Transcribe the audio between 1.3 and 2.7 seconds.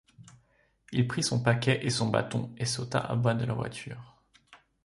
paquet et son bâton, et